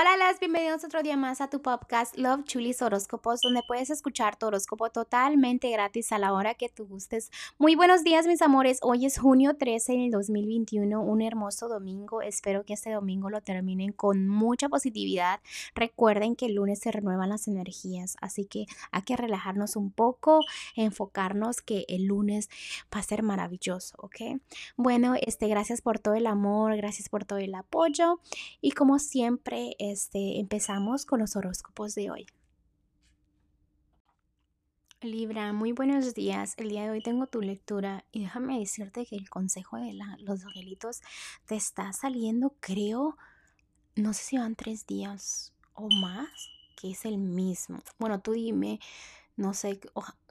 Hola, 0.00 0.16
las 0.16 0.40
bienvenidos 0.40 0.82
otro 0.82 1.02
día 1.02 1.18
más 1.18 1.42
a 1.42 1.50
tu 1.50 1.60
podcast 1.60 2.16
Love 2.16 2.44
Chulis 2.44 2.80
Horóscopos, 2.80 3.42
donde 3.42 3.62
puedes 3.62 3.90
escuchar 3.90 4.34
tu 4.36 4.46
horóscopo 4.46 4.88
totalmente 4.88 5.68
gratis 5.70 6.10
a 6.12 6.18
la 6.18 6.32
hora 6.32 6.54
que 6.54 6.70
tú 6.70 6.86
gustes. 6.86 7.30
Muy 7.58 7.74
buenos 7.74 8.02
días, 8.02 8.26
mis 8.26 8.40
amores. 8.40 8.78
Hoy 8.80 9.04
es 9.04 9.18
junio 9.18 9.56
13 9.58 9.92
del 9.92 10.10
2021, 10.10 11.02
un 11.02 11.20
hermoso 11.20 11.68
domingo. 11.68 12.22
Espero 12.22 12.64
que 12.64 12.72
este 12.72 12.92
domingo 12.92 13.28
lo 13.28 13.42
terminen 13.42 13.92
con 13.92 14.26
mucha 14.26 14.70
positividad. 14.70 15.40
Recuerden 15.74 16.34
que 16.34 16.46
el 16.46 16.54
lunes 16.54 16.78
se 16.78 16.92
renuevan 16.92 17.28
las 17.28 17.46
energías, 17.46 18.16
así 18.22 18.46
que 18.46 18.64
hay 18.92 19.02
que 19.02 19.18
relajarnos 19.18 19.76
un 19.76 19.90
poco, 19.90 20.40
enfocarnos 20.76 21.60
que 21.60 21.84
el 21.88 22.06
lunes 22.06 22.48
va 22.94 23.00
a 23.00 23.02
ser 23.02 23.22
maravilloso, 23.22 23.96
¿ok? 23.98 24.40
Bueno, 24.78 25.14
este, 25.20 25.46
gracias 25.48 25.82
por 25.82 25.98
todo 25.98 26.14
el 26.14 26.26
amor, 26.26 26.74
gracias 26.78 27.10
por 27.10 27.26
todo 27.26 27.38
el 27.38 27.54
apoyo 27.54 28.18
y 28.62 28.70
como 28.70 28.98
siempre, 28.98 29.76
este, 29.90 30.38
empezamos 30.38 31.04
con 31.04 31.20
los 31.20 31.36
horóscopos 31.36 31.94
de 31.94 32.10
hoy. 32.10 32.26
Libra, 35.02 35.52
muy 35.52 35.72
buenos 35.72 36.14
días. 36.14 36.54
El 36.58 36.68
día 36.68 36.84
de 36.84 36.90
hoy 36.90 37.02
tengo 37.02 37.26
tu 37.26 37.40
lectura 37.40 38.04
y 38.12 38.20
déjame 38.20 38.58
decirte 38.58 39.06
que 39.06 39.16
el 39.16 39.30
consejo 39.30 39.78
de 39.78 39.98
los 40.18 40.44
angelitos 40.44 41.00
te 41.46 41.56
está 41.56 41.92
saliendo, 41.92 42.54
creo, 42.60 43.16
no 43.96 44.12
sé 44.12 44.22
si 44.22 44.38
van 44.38 44.56
tres 44.56 44.86
días 44.86 45.54
o 45.72 45.88
más, 45.88 46.28
que 46.76 46.90
es 46.90 47.06
el 47.06 47.16
mismo. 47.16 47.82
Bueno, 47.98 48.20
tú 48.20 48.32
dime, 48.32 48.78
no 49.36 49.54
sé, 49.54 49.80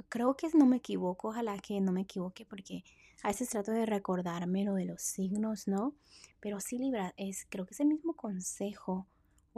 creo 0.08 0.38
que 0.38 0.50
no 0.54 0.68
me 0.68 0.78
equivoco, 0.78 1.30
ojalá 1.30 1.58
que 1.58 1.82
no 1.82 1.92
me 1.92 2.02
equivoque 2.02 2.46
porque 2.46 2.84
a 3.24 3.30
veces 3.30 3.50
trato 3.50 3.72
de 3.72 3.88
recordarme 3.88 4.64
lo 4.64 4.76
de 4.76 4.86
los 4.86 5.02
signos, 5.02 5.68
¿no? 5.68 5.96
Pero 6.40 6.60
sí, 6.60 6.78
Libra, 6.78 7.14
es, 7.18 7.48
creo 7.50 7.66
que 7.66 7.74
es 7.74 7.80
el 7.80 7.88
mismo 7.88 8.14
consejo 8.14 9.08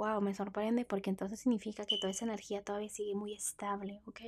wow, 0.01 0.19
me 0.19 0.33
sorprende 0.33 0.83
porque 0.83 1.11
entonces 1.11 1.39
significa 1.39 1.85
que 1.85 1.99
toda 1.99 2.09
esa 2.09 2.25
energía 2.25 2.63
todavía 2.63 2.89
sigue 2.89 3.13
muy 3.13 3.33
estable, 3.35 4.01
¿ok? 4.07 4.21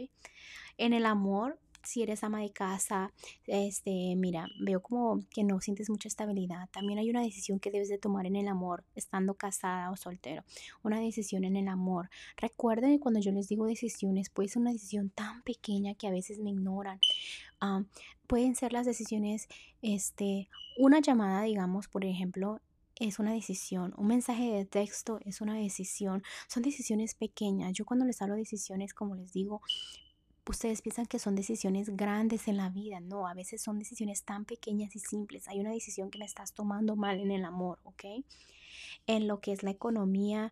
En 0.77 0.93
el 0.93 1.07
amor, 1.07 1.57
si 1.81 2.03
eres 2.03 2.23
ama 2.23 2.41
de 2.41 2.51
casa, 2.51 3.11
este, 3.47 4.15
mira, 4.15 4.47
veo 4.61 4.83
como 4.83 5.19
que 5.31 5.43
no 5.43 5.59
sientes 5.61 5.89
mucha 5.89 6.07
estabilidad. 6.07 6.69
También 6.69 6.99
hay 6.99 7.09
una 7.09 7.23
decisión 7.23 7.59
que 7.59 7.71
debes 7.71 7.89
de 7.89 7.97
tomar 7.97 8.27
en 8.27 8.35
el 8.35 8.47
amor, 8.47 8.83
estando 8.93 9.33
casada 9.33 9.89
o 9.89 9.97
soltero. 9.97 10.43
Una 10.83 10.99
decisión 10.99 11.43
en 11.43 11.55
el 11.55 11.67
amor. 11.67 12.11
Recuerden 12.37 12.91
que 12.91 12.99
cuando 12.99 13.19
yo 13.19 13.31
les 13.31 13.47
digo 13.47 13.65
decisiones, 13.65 14.29
puede 14.29 14.49
ser 14.49 14.61
una 14.61 14.73
decisión 14.73 15.09
tan 15.09 15.41
pequeña 15.41 15.95
que 15.95 16.05
a 16.07 16.11
veces 16.11 16.37
me 16.37 16.51
ignoran. 16.51 16.99
Ah, 17.59 17.83
pueden 18.27 18.53
ser 18.53 18.73
las 18.73 18.85
decisiones, 18.85 19.47
este, 19.81 20.49
una 20.77 20.99
llamada, 21.01 21.41
digamos, 21.41 21.87
por 21.87 22.05
ejemplo, 22.05 22.61
es 23.07 23.19
una 23.19 23.33
decisión, 23.33 23.93
un 23.97 24.07
mensaje 24.07 24.49
de 24.51 24.65
texto 24.65 25.19
es 25.25 25.41
una 25.41 25.55
decisión, 25.55 26.23
son 26.47 26.63
decisiones 26.63 27.15
pequeñas. 27.15 27.73
Yo 27.73 27.85
cuando 27.85 28.05
les 28.05 28.21
hablo 28.21 28.35
de 28.35 28.41
decisiones, 28.41 28.93
como 28.93 29.15
les 29.15 29.33
digo, 29.33 29.61
ustedes 30.47 30.81
piensan 30.81 31.05
que 31.05 31.19
son 31.19 31.35
decisiones 31.35 31.89
grandes 31.89 32.47
en 32.47 32.57
la 32.57 32.69
vida, 32.69 33.01
no, 33.01 33.27
a 33.27 33.33
veces 33.33 33.61
son 33.61 33.77
decisiones 33.77 34.23
tan 34.23 34.45
pequeñas 34.45 34.95
y 34.95 34.99
simples. 34.99 35.47
Hay 35.47 35.59
una 35.59 35.71
decisión 35.71 36.11
que 36.11 36.19
me 36.19 36.25
estás 36.25 36.53
tomando 36.53 36.95
mal 36.95 37.19
en 37.19 37.31
el 37.31 37.43
amor, 37.43 37.79
¿ok? 37.83 38.05
En 39.05 39.27
lo 39.27 39.41
que 39.41 39.51
es 39.51 39.63
la 39.63 39.71
economía, 39.71 40.51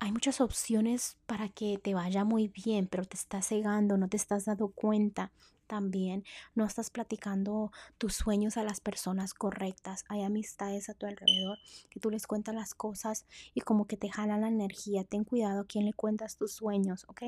hay 0.00 0.12
muchas 0.12 0.40
opciones 0.40 1.16
para 1.26 1.48
que 1.48 1.78
te 1.78 1.94
vaya 1.94 2.24
muy 2.24 2.48
bien, 2.48 2.88
pero 2.88 3.04
te 3.04 3.16
estás 3.16 3.46
cegando, 3.46 3.96
no 3.96 4.08
te 4.08 4.16
estás 4.16 4.46
dando 4.46 4.68
cuenta 4.68 5.30
también 5.70 6.24
no 6.56 6.64
estás 6.64 6.90
platicando 6.90 7.70
tus 7.96 8.14
sueños 8.14 8.56
a 8.56 8.64
las 8.64 8.80
personas 8.80 9.34
correctas. 9.34 10.04
Hay 10.08 10.24
amistades 10.24 10.88
a 10.88 10.94
tu 10.94 11.06
alrededor 11.06 11.58
que 11.90 12.00
tú 12.00 12.10
les 12.10 12.26
cuentas 12.26 12.56
las 12.56 12.74
cosas 12.74 13.24
y 13.54 13.60
como 13.60 13.86
que 13.86 13.96
te 13.96 14.10
jalan 14.10 14.40
la 14.40 14.48
energía. 14.48 15.04
Ten 15.04 15.22
cuidado 15.22 15.60
a 15.60 15.66
quién 15.66 15.84
le 15.84 15.92
cuentas 15.92 16.36
tus 16.36 16.50
sueños, 16.50 17.04
¿ok? 17.06 17.22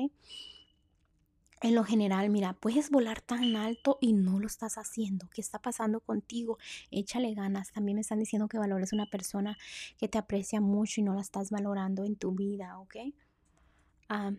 En 1.63 1.75
lo 1.75 1.85
general, 1.85 2.29
mira, 2.29 2.51
puedes 2.51 2.89
volar 2.89 3.21
tan 3.21 3.55
alto 3.55 3.97
y 4.01 4.11
no 4.11 4.37
lo 4.37 4.47
estás 4.47 4.77
haciendo. 4.77 5.29
¿Qué 5.33 5.39
está 5.39 5.59
pasando 5.59 6.01
contigo? 6.01 6.57
Échale 6.91 7.33
ganas. 7.33 7.71
También 7.71 7.95
me 7.95 8.01
están 8.01 8.19
diciendo 8.19 8.49
que 8.49 8.57
valores 8.57 8.91
una 8.91 9.05
persona 9.05 9.57
que 9.97 10.09
te 10.09 10.17
aprecia 10.17 10.59
mucho 10.59 10.99
y 10.99 11.05
no 11.05 11.13
la 11.13 11.21
estás 11.21 11.51
valorando 11.51 12.03
en 12.03 12.17
tu 12.17 12.33
vida, 12.33 12.77
¿ok? 12.79 12.95
Ah, 14.09 14.33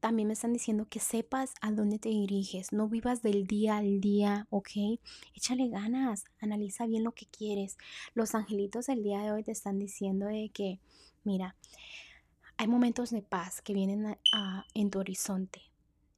también 0.00 0.26
me 0.26 0.32
están 0.32 0.54
diciendo 0.54 0.86
que 0.88 1.00
sepas 1.00 1.52
a 1.60 1.70
dónde 1.70 1.98
te 1.98 2.08
diriges, 2.08 2.72
no 2.72 2.88
vivas 2.88 3.20
del 3.20 3.46
día 3.46 3.76
al 3.76 4.00
día, 4.00 4.46
¿ok? 4.48 4.70
Échale 5.34 5.68
ganas, 5.68 6.24
analiza 6.40 6.86
bien 6.86 7.04
lo 7.04 7.12
que 7.12 7.26
quieres. 7.26 7.76
Los 8.14 8.34
angelitos 8.34 8.86
del 8.86 9.02
día 9.02 9.20
de 9.20 9.32
hoy 9.32 9.42
te 9.42 9.52
están 9.52 9.78
diciendo 9.78 10.24
de 10.28 10.48
que, 10.48 10.80
mira, 11.24 11.56
hay 12.56 12.68
momentos 12.68 13.10
de 13.10 13.20
paz 13.20 13.60
que 13.60 13.74
vienen 13.74 14.16
en 14.72 14.90
tu 14.90 14.98
horizonte. 14.98 15.60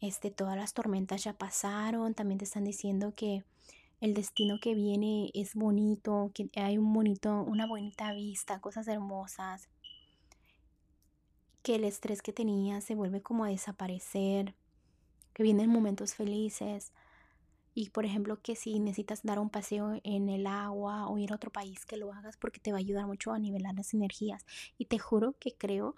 Este, 0.01 0.31
todas 0.31 0.57
las 0.57 0.75
tormentas 0.75 1.25
ya 1.25 1.33
pasaron, 1.33 2.15
también 2.15 2.39
te 2.39 2.45
están 2.45 2.65
diciendo 2.65 3.15
que 3.15 3.45
el 4.01 4.13
destino 4.13 4.59
que 4.61 4.75
viene 4.75 5.31
es 5.35 5.55
bonito, 5.55 6.31
que 6.35 6.51
hay 6.55 6.77
un 6.77 6.93
bonito, 6.93 7.43
una 7.43 7.67
bonita 7.67 8.13
vista, 8.13 8.61
cosas 8.61 8.89
hermosas, 8.89 9.69
que 11.63 11.77
el 11.77 11.85
estrés 11.85 12.23
que 12.23 12.33
tenía 12.33 12.81
se 12.81 12.95
vuelve 12.95 13.23
como 13.23 13.45
a 13.45 13.49
desaparecer, 13.49 14.55
que 15.33 15.43
vienen 15.43 15.71
momentos 15.71 16.15
felices. 16.15 16.93
Y 17.75 17.91
por 17.91 18.05
ejemplo, 18.07 18.41
que 18.41 18.55
si 18.55 18.79
necesitas 18.79 19.23
dar 19.23 19.39
un 19.39 19.51
paseo 19.51 20.01
en 20.05 20.29
el 20.29 20.47
agua 20.47 21.09
o 21.09 21.19
ir 21.19 21.33
a 21.33 21.35
otro 21.35 21.51
país, 21.51 21.85
que 21.85 21.97
lo 21.97 22.13
hagas 22.13 22.37
porque 22.37 22.61
te 22.61 22.73
va 22.73 22.79
a 22.79 22.81
ayudar 22.81 23.07
mucho 23.07 23.33
a 23.33 23.39
nivelar 23.39 23.75
las 23.75 23.95
energías. 23.95 24.47
Y 24.79 24.87
te 24.87 24.99
juro 24.99 25.35
que 25.39 25.55
creo 25.57 25.95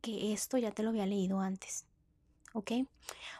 que 0.00 0.32
esto 0.32 0.58
ya 0.58 0.72
te 0.72 0.82
lo 0.82 0.90
había 0.90 1.06
leído 1.06 1.40
antes. 1.40 1.86
¿Ok? 2.54 2.72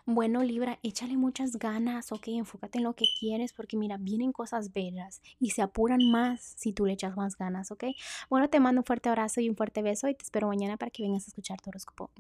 Bueno, 0.07 0.43
Libra, 0.43 0.79
échale 0.83 1.17
muchas 1.17 1.57
ganas, 1.57 2.13
¿ok? 2.13 2.29
Enfócate 2.29 2.79
en 2.79 2.85
lo 2.85 2.95
que 2.95 3.07
quieres 3.19 3.53
porque 3.53 3.77
mira, 3.77 3.97
vienen 3.99 4.33
cosas 4.33 4.73
bellas 4.73 5.21
y 5.39 5.51
se 5.51 5.63
apuran 5.63 6.01
más 6.11 6.55
si 6.57 6.73
tú 6.73 6.87
le 6.87 6.93
echas 6.95 7.17
más 7.17 7.37
ganas, 7.37 7.71
¿ok? 7.71 7.85
Bueno, 8.29 8.49
te 8.49 8.61
mando 8.61 8.81
un 8.81 8.85
fuerte 8.85 9.09
abrazo 9.09 9.41
y 9.41 9.49
un 9.49 9.57
fuerte 9.57 9.83
beso 9.83 10.09
y 10.09 10.15
te 10.15 10.25
espero 10.25 10.49
mañana 10.49 10.77
para 10.77 10.91
que 10.91 11.03
vengas 11.03 11.25
a 11.25 11.29
escuchar 11.29 11.61
tu 11.61 11.71
horóscopo. 11.71 12.11